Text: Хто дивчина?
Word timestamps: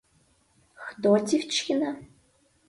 Хто 0.75 1.19
дивчина? 1.19 1.95